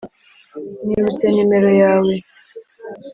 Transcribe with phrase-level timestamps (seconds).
[0.85, 2.13] nibutse numero yawe.